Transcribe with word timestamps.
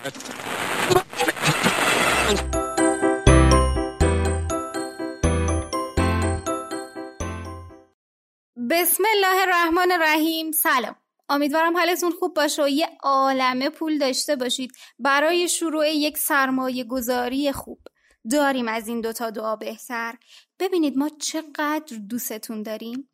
بسم 0.00 0.12
الله 9.14 9.42
الرحمن 9.42 9.92
الرحیم. 9.92 10.52
سلام. 10.52 10.96
امیدوارم 11.28 11.76
حالتون 11.76 12.10
خوب 12.10 12.34
باشه 12.34 12.64
و 12.64 12.68
یه 12.68 12.88
عالمه 13.02 13.70
پول 13.70 13.98
داشته 13.98 14.36
باشید 14.36 14.72
برای 14.98 15.48
شروع 15.48 15.88
یک 15.88 16.18
سرمایه 16.18 16.84
گذاری 16.84 17.52
خوب. 17.52 17.80
داریم 18.30 18.68
از 18.68 18.88
این 18.88 19.00
دوتا 19.00 19.30
دعا 19.30 19.56
بهتر. 19.56 20.14
ببینید 20.60 20.98
ما 20.98 21.08
چقدر 21.08 21.96
دوستتون 22.08 22.62
داریم. 22.62 23.08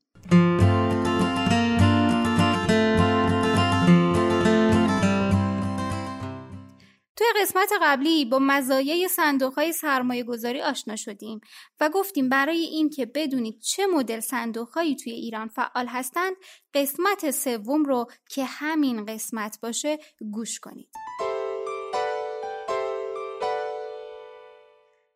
قسمت 7.41 7.73
قبلی 7.83 8.25
با 8.25 8.39
مزایای 8.39 9.09
صندوق 9.09 9.55
های 9.55 9.73
سرمایه 9.73 10.25
گذاری 10.25 10.63
آشنا 10.63 10.97
شدیم 10.97 11.41
و 11.81 11.89
گفتیم 11.89 12.29
برای 12.29 12.61
این 12.61 12.91
که 12.91 13.07
بدونید 13.07 13.61
چه 13.61 13.87
مدل 13.87 14.21
صندوق 14.21 14.69
هایی 14.69 14.97
توی 14.97 15.13
ایران 15.13 15.49
فعال 15.49 15.87
هستند 15.87 16.37
قسمت 16.75 17.31
سوم 17.31 17.85
رو 17.85 18.07
که 18.29 18.45
همین 18.45 19.05
قسمت 19.05 19.59
باشه 19.63 19.99
گوش 20.33 20.61
کنید. 20.61 20.89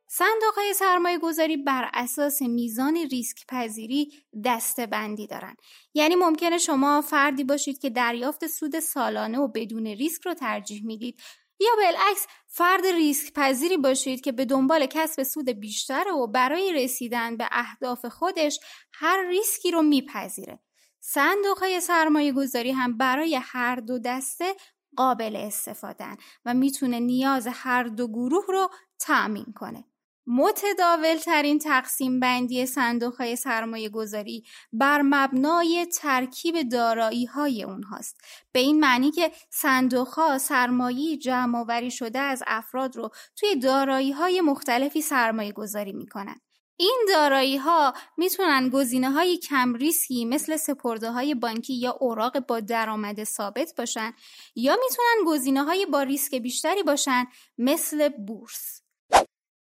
صندوق 0.07 0.55
های 0.57 0.75
سرمایه 0.75 1.19
گذاری 1.19 1.57
بر 1.57 1.91
اساس 1.95 2.43
میزان 2.43 2.97
ریسک 2.97 3.47
پذیری 3.49 4.13
دسته 4.45 4.87
بندی 4.87 5.27
دارن. 5.27 5.57
یعنی 5.95 6.17
ممکنه 6.17 6.59
شما 6.59 7.01
فردی 7.01 7.45
باشید 7.45 7.79
که 7.79 7.91
دریافت 7.91 8.47
سود 8.47 8.81
سالانه 8.81 9.39
و 9.39 9.49
بدون 9.49 9.87
ریسک 9.87 10.23
رو 10.27 10.35
ترجیح 10.35 10.87
می‌دید 10.87 11.21
یا 11.61 11.71
بالعکس 11.77 12.27
فرد 12.47 12.87
ریسک 12.87 13.33
پذیری 13.35 13.77
باشید 13.77 14.21
که 14.21 14.33
به 14.33 14.45
دنبال 14.45 14.87
کسب 14.87 15.23
سود 15.23 15.49
بیشتر 15.49 16.09
و 16.09 16.27
برای 16.27 16.73
رسیدن 16.73 17.37
به 17.37 17.49
اهداف 17.53 18.07
خودش 18.07 18.61
هر 18.93 19.29
ریسکی 19.29 19.71
رو 19.71 19.83
میپذیره. 19.83 20.61
صندوق 21.01 21.59
های 21.59 21.81
سرمایه 21.81 22.33
گذاری 22.33 22.71
هم 22.71 22.99
برای 22.99 23.41
هر 23.43 23.77
دو 23.77 23.99
دسته 23.99 24.55
قابل 24.97 25.37
استفادن 25.37 26.17
و 26.45 26.55
می‌تونه 26.55 27.01
نیاز 27.01 27.49
هر 27.51 27.83
دو 27.85 28.09
گروه 28.09 28.45
رو 28.49 28.71
تأمین 28.99 29.53
کنه. 29.57 29.85
متداول 30.33 31.17
ترین 31.17 31.59
تقسیم 31.59 32.21
بندی 32.21 32.67
صندوق 32.67 33.15
های 33.15 33.37
سرمایه 33.37 33.89
گذاری 33.89 34.45
بر 34.73 35.03
مبنای 35.03 35.87
ترکیب 35.87 36.69
دارایی 36.69 37.25
های 37.25 37.63
اونهاست. 37.63 38.21
به 38.53 38.61
این 38.61 38.81
معنی 38.81 39.11
که 39.11 39.33
صندوق 39.51 40.09
ها 40.09 40.39
سرمایه 40.39 41.17
جمع 41.17 41.59
آوری 41.59 41.91
شده 41.91 42.19
از 42.19 42.43
افراد 42.47 42.97
رو 42.97 43.11
توی 43.37 43.57
دارایی 43.57 44.13
های 44.13 44.41
مختلفی 44.41 45.01
سرمایه 45.01 45.53
گذاری 45.53 45.93
می‌کنن. 45.93 46.41
این 46.77 47.07
دارایی 47.09 47.57
ها 47.57 47.95
می‌تونن 48.17 48.69
گزینه 48.69 49.11
های 49.11 49.37
کم 49.39 49.75
ریسکی 49.75 50.25
مثل 50.25 50.57
سپرده 50.57 51.11
های 51.11 51.35
بانکی 51.35 51.75
یا 51.75 51.91
اوراق 52.01 52.47
با 52.47 52.61
درآمد 52.61 53.25
ثابت 53.25 53.75
باشن 53.79 54.13
یا 54.55 54.77
می‌تونن 54.83 55.35
گزینه 55.35 55.65
های 55.65 55.87
با 55.87 56.03
ریسک 56.03 56.35
بیشتری 56.35 56.83
باشن 56.83 57.27
مثل 57.59 58.09
بورس. 58.09 58.80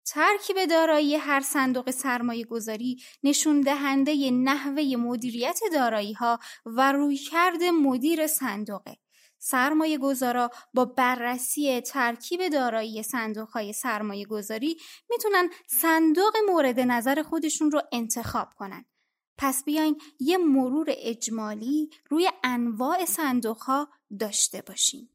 ترکیب 0.05 0.65
دارایی 0.65 1.15
هر 1.15 1.41
صندوق 1.41 1.91
سرمایه 1.91 2.45
گذاری 2.45 2.97
نشون 3.23 3.61
دهنده 3.61 4.31
نحوه 4.31 4.95
مدیریت 4.97 5.59
دارایی 5.73 6.13
ها 6.13 6.39
و 6.65 6.91
رویکرد 6.91 7.63
مدیر 7.63 8.27
صندوقه. 8.27 8.97
سرمایه 9.39 9.97
گذارا 9.97 10.49
با 10.73 10.85
بررسی 10.85 11.81
ترکیب 11.81 12.47
دارایی 12.47 13.03
صندوق 13.03 13.49
های 13.49 13.73
سرمایه 13.73 14.25
گذاری 14.25 14.77
می‌تونن 15.09 15.49
صندوق 15.67 16.33
مورد 16.47 16.79
نظر 16.79 17.23
خودشون 17.23 17.71
رو 17.71 17.81
انتخاب 17.91 18.47
کنن. 18.55 18.85
پس 19.37 19.63
بیاین 19.63 20.01
یه 20.19 20.37
مرور 20.37 20.85
اجمالی 20.89 21.89
روی 22.09 22.29
انواع 22.43 23.05
صندوق 23.05 23.57
ها 23.57 23.89
داشته 24.19 24.61
باشیم. 24.61 25.14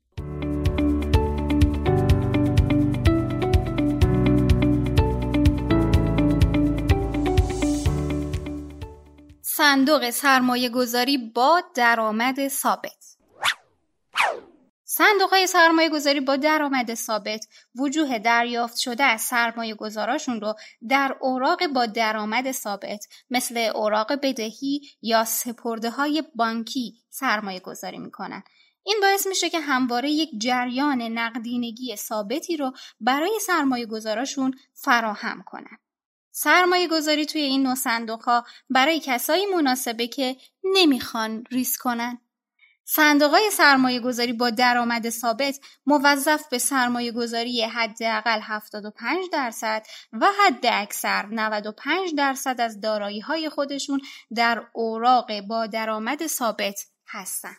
صندوق 9.60 10.10
سرمایه 10.10 10.68
گذاری 10.68 11.18
با 11.18 11.62
درآمد 11.74 12.48
ثابت 12.48 13.16
صندوق 14.84 15.30
های 15.30 15.46
سرمایه 15.46 15.88
گذاری 15.88 16.20
با 16.20 16.36
درآمد 16.36 16.94
ثابت 16.94 17.46
وجوه 17.74 18.18
دریافت 18.18 18.76
شده 18.76 19.04
از 19.04 19.20
سرمایه 19.20 19.74
گذاراشون 19.74 20.40
رو 20.40 20.54
در 20.88 21.16
اوراق 21.20 21.66
با 21.66 21.86
درآمد 21.86 22.52
ثابت 22.52 23.06
مثل 23.30 23.70
اوراق 23.74 24.12
بدهی 24.22 24.80
یا 25.02 25.24
سپرده 25.24 25.90
های 25.90 26.22
بانکی 26.34 26.94
سرمایه 27.10 27.60
گذاری 27.60 27.98
می‌کنن. 27.98 28.42
این 28.82 28.98
باعث 29.00 29.26
میشه 29.26 29.50
که 29.50 29.60
همواره 29.60 30.10
یک 30.10 30.30
جریان 30.38 31.02
نقدینگی 31.02 31.96
ثابتی 31.96 32.56
رو 32.56 32.72
برای 33.00 33.38
سرمایه 33.46 33.86
گذاراشون 33.86 34.54
فراهم 34.74 35.42
کنن. 35.46 35.78
سرمایه 36.32 36.88
گذاری 36.88 37.26
توی 37.26 37.40
این 37.40 37.62
نوع 37.62 37.74
صندوق 37.74 38.22
ها 38.22 38.44
برای 38.70 39.00
کسایی 39.00 39.46
مناسبه 39.46 40.06
که 40.06 40.36
نمی‌خوان 40.64 41.44
ریسک 41.50 41.80
کنن. 41.80 42.18
صندوق 42.84 43.30
های 43.30 43.50
سرمایه 43.50 44.00
گذاری 44.00 44.32
با 44.32 44.50
درآمد 44.50 45.10
ثابت 45.10 45.60
موظف 45.86 46.48
به 46.50 46.58
سرمایه 46.58 47.12
گذاری 47.12 47.62
حداقل 47.62 48.40
75 48.42 49.18
درصد 49.32 49.86
و 50.12 50.26
حد 50.38 50.66
اکثر 50.66 51.26
95 51.26 52.14
درصد 52.16 52.60
از 52.60 52.80
دارایی 52.80 53.20
های 53.20 53.48
خودشون 53.48 54.00
در 54.36 54.62
اوراق 54.72 55.40
با 55.40 55.66
درآمد 55.66 56.26
ثابت 56.26 56.86
هستند. 57.08 57.56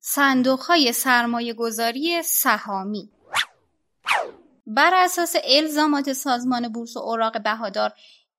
صندوق 0.00 0.60
های 0.60 0.92
سرمایه 0.92 1.54
گذاری 1.54 2.22
سهامی 2.22 3.10
بر 4.66 4.94
اساس 4.94 5.34
الزامات 5.44 6.12
سازمان 6.12 6.68
بورس 6.68 6.96
و 6.96 7.00
اوراق 7.00 7.42
بهادار 7.42 7.92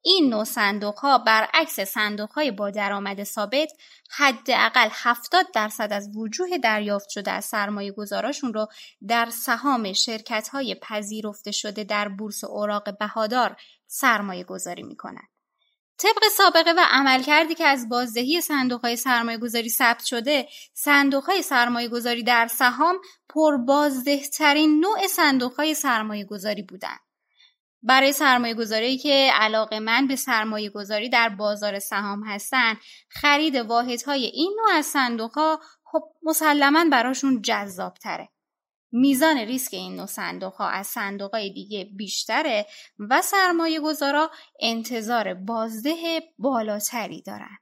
این 0.08 0.30
نوع 0.30 0.44
صندوق 0.44 0.98
ها 1.00 1.18
برعکس 1.18 1.80
صندوق 1.80 2.32
های 2.32 2.52
با 2.52 2.70
درآمد 2.72 3.24
ثابت 3.24 3.72
حداقل 4.10 4.90
70 4.92 5.46
درصد 5.54 5.94
از 5.94 6.10
وجوه 6.18 6.58
دریافت 6.58 7.10
شده 7.10 7.32
از 7.32 7.46
سرمایه 7.46 7.92
گذاراشون 7.92 8.54
رو 8.54 8.68
در 9.08 9.30
سهام 9.30 9.94
شرکت 9.94 10.48
های 10.48 10.76
پذیرفته 10.82 11.52
شده 11.52 11.84
در 11.84 12.08
بورس 12.08 12.44
اوراق 12.44 12.98
بهادار 12.98 13.56
سرمایه 13.88 14.44
گذاری 14.44 14.84
می‌کنن. 14.84 15.28
طبق 15.98 16.24
سابقه 16.38 16.72
و 16.78 16.86
عملکردی 16.90 17.56
که 17.56 17.66
از 17.66 17.90
بازدهی 17.90 18.42
صندوقهای 18.42 18.96
سرمایه 18.96 19.38
گذاری 19.38 19.70
ثبت 19.70 20.06
شده 20.06 20.48
صندوقهای 20.74 21.42
سرمایه 21.42 21.88
گذاری 21.88 22.24
در 22.24 22.48
سهام 22.48 22.98
پر 23.30 23.58
ترین 24.38 24.80
نوع 24.80 25.08
صندوقهای 25.08 25.74
سرمایه 25.74 26.26
گذاری 26.26 26.62
بودند. 26.62 27.00
برای 27.84 28.12
سرمایه 28.12 28.54
گذاری 28.54 28.98
که 28.98 29.32
علاقه 29.34 29.80
من 29.80 30.08
به 30.08 30.16
سرمایه 30.16 30.70
گذاری 30.70 31.10
در 31.10 31.30
بازار 31.30 31.80
سهام 31.80 32.24
هستند 32.24 32.78
خرید 33.10 33.56
واحدهای 33.56 34.26
این 34.26 34.58
نوع 34.58 34.78
از 34.78 34.86
صندوق 34.86 35.32
ها 35.32 35.60
خب 35.84 36.04
مسلما 36.24 36.86
براشون 36.92 37.42
جذاب 37.42 37.94
تره. 37.94 38.30
میزان 38.98 39.38
ریسک 39.38 39.74
این 39.74 39.96
نوع 39.96 40.06
صندوق 40.06 40.54
ها 40.54 40.70
از 40.70 40.88
صندوق 40.88 41.32
های 41.32 41.54
دیگه 41.54 41.84
بیشتره 41.84 42.66
و 43.00 43.22
سرمایه 43.22 43.80
گذارا 43.80 44.32
انتظار 44.60 45.34
بازده 45.34 46.22
بالاتری 46.40 47.22
دارن. 47.22 47.58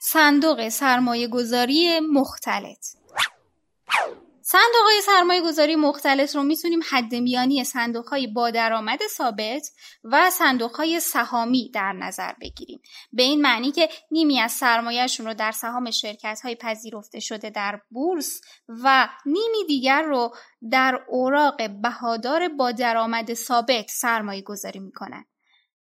صندوق 0.00 0.68
سرمایه 0.68 1.28
گذاری 1.28 2.00
مختلط 2.00 2.86
صندوق 4.48 4.82
های 4.84 5.00
سرمایه 5.06 5.42
گذاری 5.42 5.76
مختلف 5.76 6.34
رو 6.36 6.42
می‌تونیم 6.42 6.80
حد 6.88 7.14
میانی 7.14 7.64
صندوق 7.64 8.08
های 8.08 8.26
با 8.26 8.50
درآمد 8.50 9.00
ثابت 9.16 9.68
و 10.04 10.30
صندوق 10.30 10.76
های 10.76 11.00
سهامی 11.00 11.70
در 11.74 11.92
نظر 11.92 12.32
بگیریم. 12.40 12.80
به 13.12 13.22
این 13.22 13.40
معنی 13.40 13.72
که 13.72 13.88
نیمی 14.10 14.40
از 14.40 14.52
سرمایهشون 14.52 15.26
رو 15.26 15.34
در 15.34 15.52
سهام 15.52 15.90
شرکت 15.90 16.40
های 16.44 16.54
پذیرفته 16.54 17.20
شده 17.20 17.50
در 17.50 17.80
بورس 17.90 18.40
و 18.68 19.08
نیمی 19.26 19.66
دیگر 19.68 20.02
رو 20.02 20.34
در 20.70 21.00
اوراق 21.08 21.70
بهادار 21.82 22.48
با 22.48 22.72
درآمد 22.72 23.34
ثابت 23.34 23.90
سرمایه 23.90 24.42
گذاری 24.42 24.80
می‌کنن. 24.80 25.24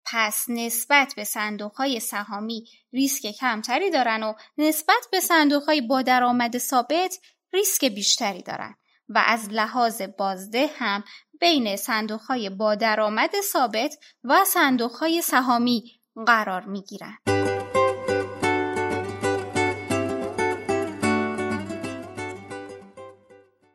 پس 0.06 0.46
نسبت 0.50 1.14
به 1.16 1.24
صندوق 1.24 1.76
های 1.76 2.00
سهامی 2.00 2.66
ریسک 2.94 3.32
کمتری 3.32 3.90
دارن 3.90 4.24
و 4.24 4.34
نسبت 4.58 5.08
به 5.12 5.20
صندوق 5.20 5.64
های 5.64 5.82
با 5.82 6.02
درآمد 6.02 6.58
ثابت 6.58 7.20
ریسک 7.54 7.86
بیشتری 7.86 8.44
دارند 8.44 8.76
و 9.10 9.24
از 9.26 9.50
لحاظ 9.50 10.02
بازده 10.02 10.70
هم 10.76 11.04
بین 11.42 11.76
صندوقهای 11.76 12.50
با 12.50 12.76
درآمد 12.76 13.32
ثابت 13.52 13.96
و 14.24 14.46
صندوقهای 14.46 15.22
سهامی 15.22 16.02
قرار 16.26 16.62
می 16.62 16.82
گیرند. 16.82 17.20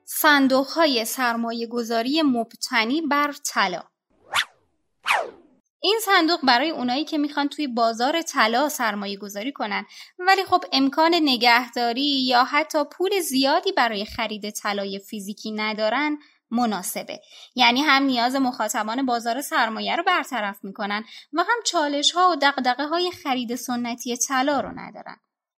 صندوق 0.04 0.66
های 0.66 1.04
سرمایه 1.04 1.66
گذاری 1.66 2.22
مبتنی 2.22 3.02
بر 3.02 3.34
طلا 3.52 3.82
این 5.84 5.98
صندوق 6.02 6.40
برای 6.42 6.70
اونایی 6.70 7.04
که 7.04 7.18
می‌خوان 7.18 7.48
توی 7.48 7.66
بازار 7.66 8.22
طلا 8.22 8.68
سرمایه 8.68 9.16
گذاری 9.16 9.52
کنن. 9.52 9.86
ولی 10.18 10.44
خب 10.44 10.64
امکان 10.72 11.14
نگهداری 11.14 12.24
یا 12.26 12.44
حتی 12.44 12.84
پول 12.84 13.20
زیادی 13.20 13.72
برای 13.72 14.04
خرید 14.04 14.50
طلای 14.50 14.98
فیزیکی 14.98 15.52
ندارن 15.52 16.18
مناسبه. 16.50 17.20
یعنی 17.54 17.80
هم 17.80 18.02
نیاز 18.02 18.34
مخاطبان 18.34 19.06
بازار 19.06 19.40
سرمایه 19.40 19.96
رو 19.96 20.02
برطرف 20.02 20.64
می‌کنن 20.64 21.04
و 21.32 21.40
هم 21.40 21.62
چالش 21.66 22.12
ها 22.12 22.30
و 22.30 22.36
دقدقه 22.36 22.86
های 22.86 23.10
خرید 23.10 23.54
سنتی 23.54 24.16
طلا 24.16 24.60
رو 24.60 24.70
ندارن. 24.74 25.16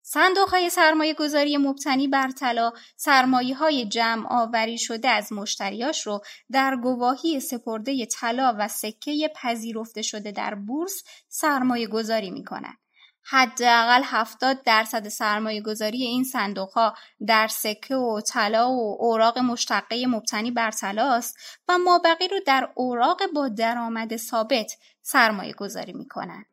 صندوق 0.08 0.48
های 0.48 0.70
سرمایه 0.70 1.14
گذاری 1.14 1.56
مبتنی 1.56 2.08
بر 2.08 2.30
طلا 2.30 2.72
سرمایه 2.96 3.56
های 3.56 3.88
جمع 3.88 4.26
آوری 4.30 4.78
شده 4.78 5.08
از 5.08 5.32
مشتریاش 5.32 6.06
رو 6.06 6.20
در 6.52 6.76
گواهی 6.76 7.40
سپرده 7.40 8.06
طلا 8.06 8.56
و 8.58 8.68
سکه 8.68 9.30
پذیرفته 9.36 10.02
شده 10.02 10.32
در 10.32 10.54
بورس 10.54 11.02
سرمایه 11.28 11.86
گذاری 11.86 12.30
می 12.30 12.44
کنند. 12.44 12.78
حداقل 13.22 14.02
70 14.04 14.62
درصد 14.62 15.08
سرمایه 15.08 15.62
گذاری 15.62 16.02
این 16.02 16.24
صندوق 16.24 16.70
ها 16.70 16.94
در 17.26 17.48
سکه 17.48 17.94
و 17.94 18.20
طلا 18.20 18.70
و 18.70 18.96
اوراق 19.00 19.38
مشتقه 19.38 20.06
مبتنی 20.06 20.50
بر 20.50 20.70
طلاست 20.70 21.36
و 21.68 21.78
مابقی 21.78 22.28
رو 22.28 22.40
در 22.46 22.68
اوراق 22.74 23.20
با 23.34 23.48
درآمد 23.48 24.16
ثابت 24.16 24.72
سرمایه 25.02 25.52
گذاری 25.52 25.92
می 25.92 26.08
کنند. 26.08 26.46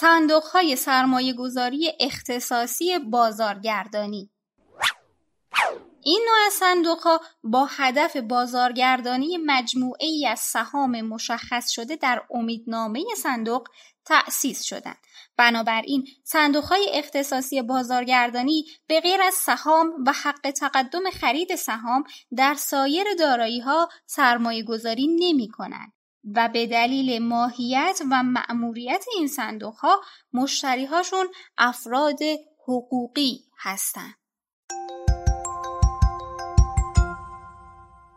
صندوق 0.00 0.44
های 0.44 0.76
سرمایه 0.76 1.32
گذاری 1.32 1.92
اختصاصی 2.00 2.98
بازارگردانی 2.98 4.30
این 6.02 6.22
نوع 6.28 6.46
از 6.46 6.52
صندوق 6.52 7.00
ها 7.00 7.20
با 7.44 7.68
هدف 7.70 8.16
بازارگردانی 8.16 9.36
مجموعه 9.36 10.06
ای 10.06 10.26
از 10.26 10.38
سهام 10.38 11.00
مشخص 11.00 11.70
شده 11.70 11.96
در 11.96 12.22
امیدنامه 12.30 13.04
صندوق 13.16 13.68
تأسیس 14.04 14.62
شدند. 14.62 14.98
بنابراین 15.36 16.06
صندوق 16.24 16.64
های 16.64 16.90
اختصاصی 16.92 17.62
بازارگردانی 17.62 18.64
به 18.86 19.00
غیر 19.00 19.22
از 19.22 19.34
سهام 19.34 20.04
و 20.06 20.12
حق 20.12 20.50
تقدم 20.50 21.10
خرید 21.10 21.54
سهام 21.54 22.04
در 22.36 22.54
سایر 22.54 23.06
دارایی 23.18 23.60
ها 23.60 23.88
سرمایه 24.06 24.62
گذاری 24.64 25.06
نمی 25.06 25.48
کنند. 25.48 25.92
و 26.34 26.48
به 26.48 26.66
دلیل 26.66 27.22
ماهیت 27.22 28.00
و 28.10 28.22
مأموریت 28.22 29.04
این 29.16 29.26
صندوق 29.26 29.74
ها 29.74 30.00
مشتری 30.32 30.84
هاشون 30.84 31.28
افراد 31.58 32.18
حقوقی 32.68 33.44
هستند. 33.58 34.14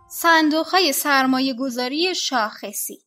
صندوق 0.10 0.68
های 0.68 0.94
سرمایه 0.94 1.54
گذاری 1.54 2.16
شاخصی 2.16 3.00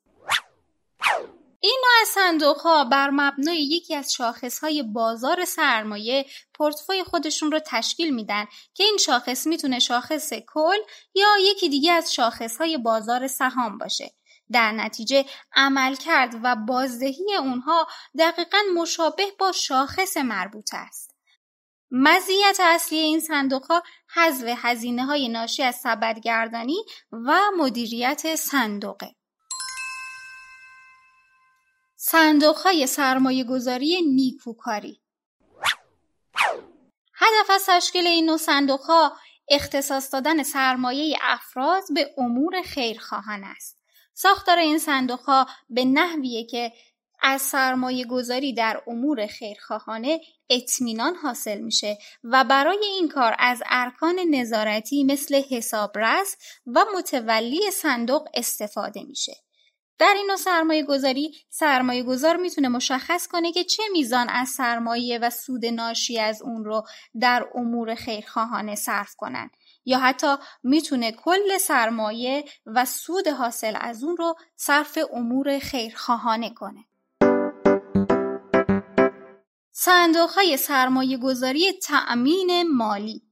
این 1.60 1.82
نوع 1.84 2.04
صندوق 2.14 2.56
ها 2.56 2.84
بر 2.84 3.10
مبنای 3.10 3.62
یکی 3.62 3.94
از 3.94 4.12
شاخص 4.12 4.58
های 4.58 4.82
بازار 4.82 5.44
سرمایه 5.44 6.26
پورتفوی 6.54 7.04
خودشون 7.04 7.52
رو 7.52 7.60
تشکیل 7.66 8.14
میدن 8.14 8.44
که 8.74 8.84
این 8.84 8.96
شاخص 8.96 9.46
می‌تونه 9.46 9.78
شاخص 9.78 10.32
کل 10.32 10.76
یا 11.14 11.28
یکی 11.40 11.68
دیگه 11.68 11.92
از 11.92 12.14
شاخص 12.14 12.58
های 12.58 12.78
بازار 12.78 13.26
سهام 13.26 13.78
باشه 13.78 14.12
در 14.52 14.72
نتیجه 14.72 15.24
عملکرد 15.54 16.34
و 16.42 16.56
بازدهی 16.56 17.34
اونها 17.38 17.86
دقیقا 18.18 18.58
مشابه 18.74 19.26
با 19.38 19.52
شاخص 19.52 20.16
مربوط 20.16 20.70
است. 20.72 21.16
مزیت 21.90 22.58
اصلی 22.60 22.98
این 22.98 23.20
صندوق 23.20 23.66
ها 23.66 23.82
حذف 24.14 24.54
هزینه 24.56 25.04
های 25.04 25.28
ناشی 25.28 25.62
از 25.62 25.76
سبدگردانی 25.76 26.84
و 27.12 27.40
مدیریت 27.56 28.36
صندوقه. 28.36 29.14
صندوق 31.96 32.56
های 32.56 32.86
سرمایه 32.86 33.44
گذاری 33.44 34.02
نیکوکاری 34.02 35.00
هدف 37.14 37.50
از 37.50 37.66
تشکیل 37.66 38.06
این 38.06 38.26
نوع 38.26 38.36
صندوق 38.36 38.80
ها 38.80 39.16
اختصاص 39.48 40.12
دادن 40.12 40.42
سرمایه 40.42 41.18
افراد 41.22 41.82
به 41.94 42.14
امور 42.18 42.62
خیرخواهان 42.62 43.44
است. 43.44 43.75
ساختار 44.18 44.58
این 44.58 44.78
صندوق 44.78 45.20
ها 45.20 45.46
به 45.70 45.84
نحویه 45.84 46.44
که 46.44 46.72
از 47.22 47.42
سرمایه 47.42 48.04
گذاری 48.04 48.54
در 48.54 48.82
امور 48.86 49.26
خیرخواهانه 49.26 50.20
اطمینان 50.50 51.14
حاصل 51.14 51.60
میشه 51.60 51.98
و 52.24 52.44
برای 52.44 52.84
این 52.84 53.08
کار 53.08 53.36
از 53.38 53.62
ارکان 53.70 54.18
نظارتی 54.30 55.04
مثل 55.04 55.42
حسابرس 55.50 56.36
و 56.66 56.84
متولی 56.96 57.70
صندوق 57.70 58.28
استفاده 58.34 59.02
میشه. 59.02 59.32
در 59.98 60.14
این 60.16 60.26
نوع 60.26 60.36
سرمایه 60.36 60.82
گذاری 60.82 61.34
سرمایه 61.50 62.02
گذار 62.02 62.36
می‌تونه 62.36 62.68
مشخص 62.68 63.26
کنه 63.26 63.52
که 63.52 63.64
چه 63.64 63.82
میزان 63.92 64.28
از 64.28 64.48
سرمایه 64.48 65.18
و 65.18 65.30
سود 65.30 65.66
ناشی 65.66 66.18
از 66.18 66.42
اون 66.42 66.64
رو 66.64 66.82
در 67.20 67.48
امور 67.54 67.94
خیرخواهانه 67.94 68.74
صرف 68.74 69.14
کنن 69.14 69.50
یا 69.86 69.98
حتی 69.98 70.36
می‌تونه 70.62 71.12
کل 71.12 71.58
سرمایه 71.58 72.44
و 72.66 72.84
سود 72.84 73.28
حاصل 73.28 73.76
از 73.80 74.04
اون 74.04 74.16
رو 74.16 74.34
صرف 74.56 74.98
امور 75.12 75.58
خیرخواهانه 75.58 76.50
کنه. 76.50 76.84
صندوق 79.72 80.30
های 80.30 80.56
سرمایه 80.56 81.16
گذاری 81.18 81.72
تأمین 81.72 82.62
مالی 82.62 83.22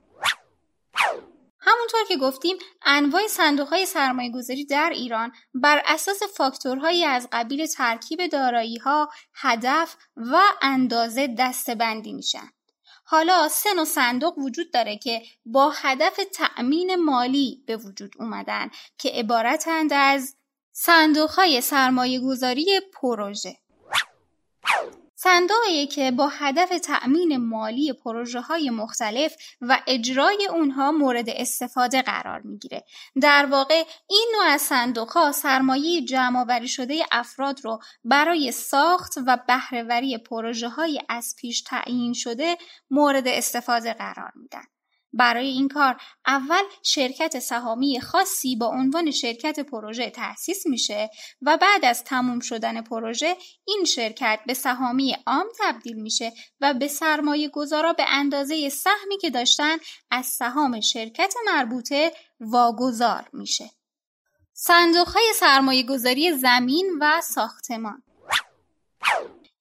همونطور 1.58 2.00
که 2.08 2.16
گفتیم 2.16 2.56
انواع 2.82 3.26
صندوق 3.26 3.68
های 3.68 3.86
سرمایه 3.86 4.32
گذاری 4.32 4.64
در 4.64 4.90
ایران 4.94 5.32
بر 5.54 5.82
اساس 5.86 6.22
فاکتورهایی 6.36 7.04
از 7.04 7.28
قبیل 7.32 7.66
ترکیب 7.66 8.26
دارایی 8.26 8.78
ها، 8.78 9.10
هدف 9.34 9.96
و 10.16 10.40
اندازه 10.62 11.34
دستبندی 11.38 12.12
میشن. 12.12 12.48
حالا 13.04 13.48
سه 13.48 13.74
نوع 13.74 13.84
صندوق 13.84 14.38
وجود 14.38 14.70
داره 14.70 14.98
که 14.98 15.22
با 15.46 15.72
هدف 15.76 16.20
تأمین 16.34 16.94
مالی 16.94 17.64
به 17.66 17.76
وجود 17.76 18.12
اومدن 18.18 18.70
که 18.98 19.08
عبارتند 19.08 19.92
از 19.92 20.36
صندوق 20.72 21.30
های 21.30 21.60
سرمایه 21.60 22.20
گذاری 22.20 22.80
پروژه. 22.92 23.56
صندوقی 25.24 25.86
که 25.86 26.10
با 26.10 26.28
هدف 26.28 26.68
تأمین 26.68 27.36
مالی 27.36 27.92
پروژه 27.92 28.40
های 28.40 28.70
مختلف 28.70 29.36
و 29.60 29.78
اجرای 29.86 30.48
اونها 30.50 30.92
مورد 30.92 31.28
استفاده 31.28 32.02
قرار 32.02 32.40
می‌گیره. 32.40 32.84
در 33.22 33.46
واقع 33.46 33.84
این 34.10 34.32
نوع 34.36 34.44
از 34.44 34.62
صندوق 34.62 35.10
ها 35.10 35.32
سرمایه 35.32 36.04
جمع 36.04 36.66
شده 36.66 37.02
افراد 37.12 37.60
رو 37.64 37.78
برای 38.04 38.52
ساخت 38.52 39.12
و 39.26 39.38
بهرهوری 39.48 40.18
پروژه 40.18 40.68
های 40.68 41.00
از 41.08 41.34
پیش 41.38 41.62
تعیین 41.62 42.12
شده 42.12 42.56
مورد 42.90 43.28
استفاده 43.28 43.92
قرار 43.92 44.32
میدن. 44.34 44.73
برای 45.18 45.46
این 45.46 45.68
کار 45.68 45.96
اول 46.26 46.62
شرکت 46.82 47.38
سهامی 47.38 48.00
خاصی 48.00 48.56
با 48.56 48.66
عنوان 48.66 49.10
شرکت 49.10 49.60
پروژه 49.60 50.10
تأسیس 50.10 50.66
میشه 50.66 51.10
و 51.42 51.56
بعد 51.56 51.84
از 51.84 52.04
تموم 52.04 52.40
شدن 52.40 52.82
پروژه 52.82 53.36
این 53.66 53.84
شرکت 53.84 54.40
به 54.46 54.54
سهامی 54.54 55.16
عام 55.26 55.46
تبدیل 55.60 55.96
میشه 55.96 56.32
و 56.60 56.74
به 56.74 56.88
سرمایه 56.88 57.48
گذارا 57.48 57.92
به 57.92 58.04
اندازه 58.08 58.68
سهمی 58.68 59.18
که 59.18 59.30
داشتن 59.30 59.76
از 60.10 60.26
سهام 60.26 60.80
شرکت 60.80 61.34
مربوطه 61.46 62.12
واگذار 62.40 63.28
میشه. 63.32 63.70
صندوق 64.52 65.08
های 65.08 65.32
سرمایه 65.34 65.82
گذاری 65.82 66.32
زمین 66.32 66.98
و 67.00 67.20
ساختمان 67.20 68.02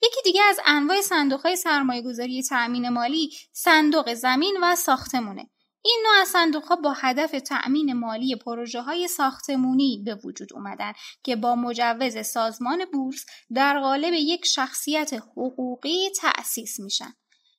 یکی 0.03 0.21
دیگه 0.23 0.43
از 0.43 0.59
انواع 0.65 1.01
صندوق 1.01 1.41
های 1.41 1.55
سرمایه 1.55 2.01
گذاری 2.01 2.43
تأمین 2.43 2.89
مالی 2.89 3.29
صندوق 3.51 4.13
زمین 4.13 4.57
و 4.61 4.75
ساختمونه. 4.75 5.49
این 5.85 6.03
نوع 6.05 6.21
از 6.21 6.27
صندوق 6.27 6.63
ها 6.63 6.75
با 6.75 6.93
هدف 6.93 7.31
تأمین 7.31 7.93
مالی 7.93 8.35
پروژه 8.35 8.81
های 8.81 9.07
ساختمونی 9.07 10.01
به 10.05 10.15
وجود 10.15 10.53
اومدن 10.53 10.93
که 11.23 11.35
با 11.35 11.55
مجوز 11.55 12.25
سازمان 12.25 12.85
بورس 12.93 13.25
در 13.53 13.79
قالب 13.79 14.13
یک 14.13 14.45
شخصیت 14.45 15.13
حقوقی 15.13 16.09
تأسیس 16.09 16.79
میشن. 16.79 17.13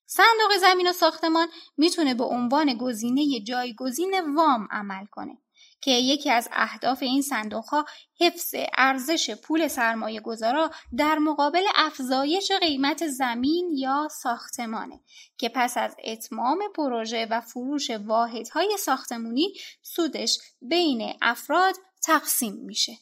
صندوق 0.06 0.56
زمین 0.60 0.90
و 0.90 0.92
ساختمان 0.92 1.48
می‌تونه 1.76 2.14
به 2.14 2.24
عنوان 2.24 2.74
گزینه 2.74 3.40
جایگزین 3.40 4.34
وام 4.34 4.68
عمل 4.70 5.06
کنه. 5.06 5.38
که 5.84 5.90
یکی 5.90 6.30
از 6.30 6.48
اهداف 6.52 7.02
این 7.02 7.22
صندوق 7.22 7.64
ها 7.64 7.84
حفظ 8.20 8.54
ارزش 8.78 9.30
پول 9.30 9.68
سرمایه 9.68 10.20
گذارا 10.20 10.70
در 10.96 11.18
مقابل 11.18 11.62
افزایش 11.74 12.52
قیمت 12.52 13.06
زمین 13.06 13.70
یا 13.74 14.08
ساختمانه 14.10 15.00
که 15.38 15.48
پس 15.48 15.76
از 15.76 15.96
اتمام 16.04 16.58
پروژه 16.76 17.26
و 17.30 17.40
فروش 17.40 17.90
واحدهای 17.90 18.76
ساختمونی 18.78 19.52
سودش 19.82 20.38
بین 20.62 21.14
افراد 21.22 21.74
تقسیم 22.02 22.54
میشه. 22.54 22.92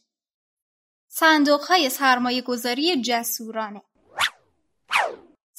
صندوق 1.09 1.61
های 1.61 1.90
سرمایه 1.90 2.42
گذاری 2.42 3.02
جسورانه 3.02 3.82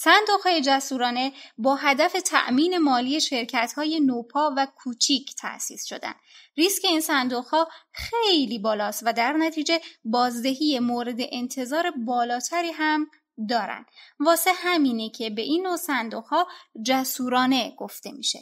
صندوق 0.03 0.41
های 0.43 0.61
جسورانه 0.61 1.33
با 1.57 1.75
هدف 1.75 2.13
تأمین 2.25 2.77
مالی 2.77 3.21
شرکت 3.21 3.73
های 3.73 3.99
نوپا 3.99 4.53
و 4.57 4.67
کوچیک 4.75 5.35
تأسیس 5.35 5.85
شدن. 5.85 6.13
ریسک 6.57 6.85
این 6.85 7.01
صندوق 7.01 7.45
ها 7.45 7.67
خیلی 7.91 8.59
بالاست 8.59 9.03
و 9.05 9.13
در 9.13 9.33
نتیجه 9.33 9.81
بازدهی 10.05 10.79
مورد 10.79 11.15
انتظار 11.19 11.91
بالاتری 11.91 12.71
هم 12.71 13.07
دارن. 13.49 13.85
واسه 14.19 14.51
همینه 14.55 15.09
که 15.09 15.29
به 15.29 15.41
این 15.41 15.63
نوع 15.63 15.77
صندوق 15.77 16.25
ها 16.25 16.47
جسورانه 16.85 17.75
گفته 17.77 18.11
میشه. 18.11 18.39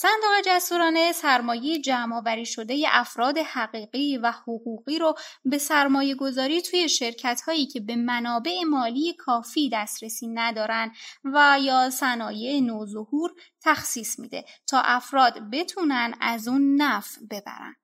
صندوق 0.00 0.40
جسورانه 0.44 1.12
سرمایه 1.12 1.80
جمعآوری 1.80 2.46
شده 2.46 2.84
افراد 2.88 3.38
حقیقی 3.38 4.16
و 4.16 4.30
حقوقی 4.30 4.98
رو 4.98 5.14
به 5.44 5.58
سرمایه 5.58 6.14
گذاری 6.14 6.62
توی 6.62 6.88
شرکت 6.88 7.40
هایی 7.46 7.66
که 7.66 7.80
به 7.80 7.96
منابع 7.96 8.62
مالی 8.70 9.12
کافی 9.12 9.70
دسترسی 9.72 10.28
ندارن 10.28 10.92
و 11.24 11.58
یا 11.62 11.90
صنایع 11.90 12.60
نوظهور 12.60 13.30
تخصیص 13.64 14.18
میده 14.18 14.44
تا 14.66 14.80
افراد 14.80 15.50
بتونن 15.52 16.14
از 16.20 16.48
اون 16.48 16.82
نفع 16.82 17.20
ببرن. 17.30 17.76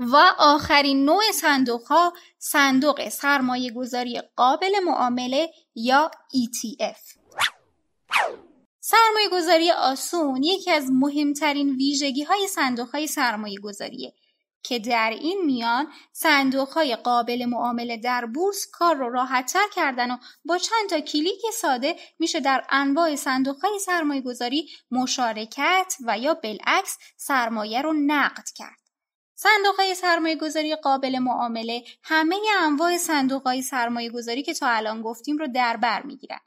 و 0.00 0.34
آخرین 0.38 1.04
نوع 1.04 1.22
صندوق 1.34 1.82
ها 1.82 2.12
صندوق 2.42 3.08
سرمایه 3.08 3.72
گذاری 3.72 4.20
قابل 4.36 4.80
معامله 4.84 5.50
یا 5.74 6.10
ETF 6.34 7.18
سرمایه 8.80 9.28
گذاری 9.32 9.70
آسون 9.70 10.42
یکی 10.42 10.70
از 10.70 10.90
مهمترین 10.90 11.70
ویژگی 11.70 12.22
های 12.22 12.46
صندوق 12.48 12.88
های 12.88 13.06
سرمایه 13.06 13.58
گذاریه 13.58 14.14
که 14.62 14.78
در 14.78 15.10
این 15.10 15.42
میان 15.46 15.92
صندوق 16.12 16.68
های 16.68 16.96
قابل 16.96 17.44
معامله 17.44 17.96
در 17.96 18.26
بورس 18.26 18.66
کار 18.72 18.96
رو 18.96 19.10
راحتتر 19.10 19.66
کردن 19.74 20.10
و 20.10 20.16
با 20.44 20.58
چند 20.58 20.90
تا 20.90 21.00
کلیک 21.00 21.40
ساده 21.52 21.96
میشه 22.18 22.40
در 22.40 22.64
انواع 22.70 23.16
صندوق 23.16 23.64
های 23.64 23.78
سرمایه 23.78 24.20
گذاری 24.20 24.68
مشارکت 24.90 25.94
و 26.06 26.18
یا 26.18 26.34
بالعکس 26.34 26.98
سرمایه 27.16 27.82
رو 27.82 27.92
نقد 27.92 28.44
کرد. 28.54 28.89
صندوق 29.42 29.76
های 29.78 29.94
سرمایه 29.94 30.36
گذاری 30.36 30.74
قابل 30.74 31.18
معامله 31.18 31.82
همه 32.02 32.36
انواع 32.60 32.96
صندوق 32.96 33.42
های 33.42 33.62
سرمایه 33.62 34.10
گذاری 34.10 34.42
که 34.42 34.54
تا 34.54 34.68
الان 34.68 35.02
گفتیم 35.02 35.38
رو 35.38 35.46
در 35.46 35.76
بر 35.76 36.02
می‌گیرن. 36.02 36.38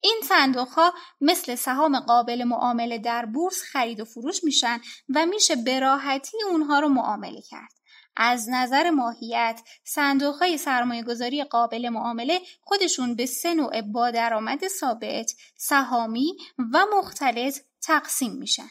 این 0.00 0.20
صندوق 0.24 0.68
ها 0.68 0.94
مثل 1.20 1.54
سهام 1.54 2.00
قابل 2.00 2.44
معامله 2.44 2.98
در 2.98 3.26
بورس 3.26 3.62
خرید 3.62 4.00
و 4.00 4.04
فروش 4.04 4.44
میشن 4.44 4.80
و 5.14 5.26
میشه 5.26 5.56
به 5.56 5.80
راحتی 5.80 6.38
اونها 6.50 6.80
رو 6.80 6.88
معامله 6.88 7.40
کرد. 7.40 7.72
از 8.16 8.48
نظر 8.48 8.90
ماهیت 8.90 9.60
صندوق 9.84 10.34
های 10.34 10.58
سرمایه 10.58 11.02
گذاری 11.02 11.44
قابل 11.44 11.88
معامله 11.88 12.40
خودشون 12.62 13.14
به 13.14 13.26
سه 13.26 13.54
نوع 13.54 13.80
با 13.80 14.10
درآمد 14.10 14.68
ثابت، 14.68 15.32
سهامی 15.56 16.36
و 16.72 16.86
مختلط 16.98 17.58
تقسیم 17.82 18.32
میشن. 18.32 18.68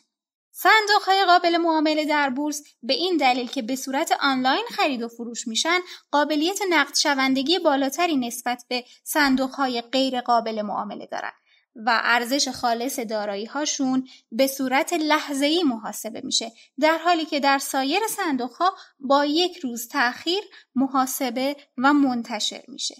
صندوق 0.57 1.01
های 1.05 1.25
قابل 1.25 1.57
معامله 1.57 2.05
در 2.05 2.29
بورس 2.29 2.63
به 2.83 2.93
این 2.93 3.17
دلیل 3.17 3.47
که 3.47 3.61
به 3.61 3.75
صورت 3.75 4.11
آنلاین 4.19 4.65
خرید 4.69 5.01
و 5.01 5.07
فروش 5.07 5.47
میشن 5.47 5.79
قابلیت 6.11 6.59
نقد 6.69 6.95
شوندگی 6.95 7.59
بالاتری 7.59 8.17
نسبت 8.17 8.65
به 8.67 8.83
صندوق 9.03 9.51
های 9.51 9.81
غیر 9.81 10.21
قابل 10.21 10.61
معامله 10.61 11.05
دارن 11.05 11.31
و 11.75 11.99
ارزش 12.03 12.49
خالص 12.49 12.99
دارایی 12.99 13.45
هاشون 13.45 14.07
به 14.31 14.47
صورت 14.47 14.93
لحظه 14.93 15.45
ای 15.45 15.63
محاسبه 15.63 16.21
میشه 16.23 16.51
در 16.79 16.97
حالی 16.97 17.25
که 17.25 17.39
در 17.39 17.57
سایر 17.57 18.01
صندوق 18.09 18.53
ها 18.53 18.75
با 18.99 19.25
یک 19.25 19.57
روز 19.57 19.87
تأخیر 19.87 20.43
محاسبه 20.75 21.55
و 21.77 21.93
منتشر 21.93 22.63
میشه. 22.67 22.95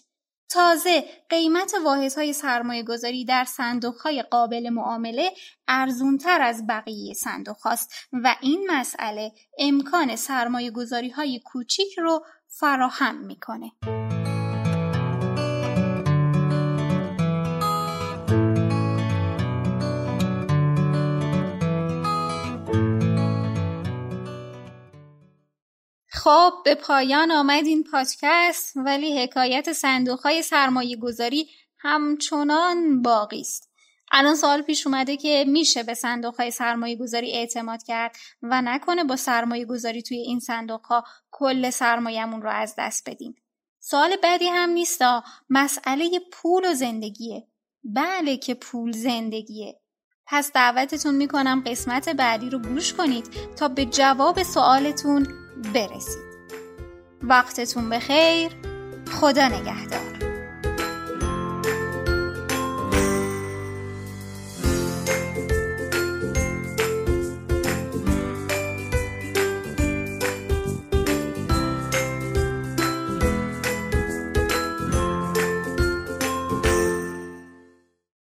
تازه 0.55 1.03
قیمت 1.29 1.73
واحدهای 1.85 2.33
سرمایه 2.33 2.83
گذاری 2.83 3.25
در 3.25 3.43
صندوق 3.43 3.97
های 3.97 4.21
قابل 4.21 4.69
معامله 4.69 5.31
ارزونتر 5.67 6.41
از 6.41 6.67
بقیه 6.67 7.13
صندوق 7.13 7.57
هاست 7.57 7.93
و 8.13 8.35
این 8.41 8.67
مسئله 8.69 9.31
امکان 9.59 10.15
سرمایه 10.15 10.71
گذاری 10.71 11.09
های 11.09 11.39
کوچیک 11.39 11.99
رو 11.99 12.25
فراهم 12.47 13.15
می‌کنه. 13.15 13.71
خب 26.25 26.53
به 26.65 26.75
پایان 26.75 27.31
آمد 27.31 27.65
این 27.65 27.83
پادکست 27.83 28.73
ولی 28.75 29.23
حکایت 29.23 29.73
صندوق 29.73 30.19
های 30.19 30.41
سرمایه 30.41 30.97
گذاری 30.97 31.49
همچنان 31.77 33.01
باقی 33.01 33.41
است. 33.41 33.69
الان 34.11 34.35
سوال 34.35 34.61
پیش 34.61 34.87
اومده 34.87 35.17
که 35.17 35.45
میشه 35.47 35.83
به 35.83 35.93
صندوق 35.93 36.35
های 36.35 36.51
سرمایه 36.51 36.95
گذاری 36.95 37.31
اعتماد 37.31 37.83
کرد 37.83 38.15
و 38.41 38.61
نکنه 38.61 39.03
با 39.03 39.15
سرمایه 39.15 39.65
گذاری 39.65 40.01
توی 40.01 40.17
این 40.17 40.39
صندوق 40.39 40.85
ها 40.85 41.03
کل 41.31 41.69
سرمایهمون 41.69 42.41
رو 42.41 42.49
از 42.49 42.75
دست 42.77 43.09
بدیم. 43.09 43.35
سوال 43.79 44.15
بعدی 44.23 44.47
هم 44.47 44.69
نیستا 44.69 45.23
مسئله 45.49 46.19
پول 46.31 46.71
و 46.71 46.73
زندگیه. 46.73 47.47
بله 47.83 48.37
که 48.37 48.53
پول 48.53 48.91
زندگیه. 48.91 49.79
پس 50.25 50.51
دعوتتون 50.51 51.15
می‌کنم 51.15 51.63
قسمت 51.65 52.09
بعدی 52.09 52.49
رو 52.49 52.59
گوش 52.59 52.93
کنید 52.93 53.25
تا 53.55 53.67
به 53.67 53.85
جواب 53.85 54.43
سوالتون 54.43 55.44
برسید. 55.73 56.35
وقتتون 57.23 57.89
بخیر. 57.89 58.51
خدا 59.11 59.47
نگهدار. 59.47 60.14